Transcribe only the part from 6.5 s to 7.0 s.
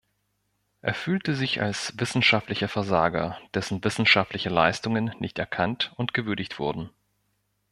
wurden.